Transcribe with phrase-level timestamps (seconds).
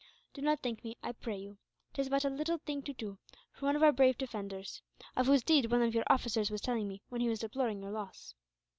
[0.33, 1.59] "Do not thank me, I pray you.
[1.93, 3.19] 'Tis but a little thing to do,
[3.51, 4.81] for one of our brave defenders;
[5.15, 7.91] of whose deeds one of your officers was telling me, when he was deploring your
[7.91, 8.33] loss."